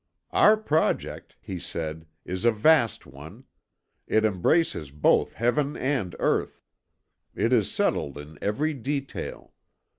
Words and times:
"Our 0.31 0.57
project," 0.57 1.35
he 1.39 1.59
said, 1.59 2.07
"is 2.25 2.43
a 2.43 2.51
vast 2.51 3.05
one. 3.05 3.43
It 4.07 4.25
embraces 4.25 4.89
both 4.89 5.33
Heaven 5.33 5.77
and 5.77 6.15
Earth. 6.17 6.63
It 7.35 7.53
is 7.53 7.71
settled 7.71 8.17
in 8.17 8.39
every 8.41 8.73
detail. 8.73 9.53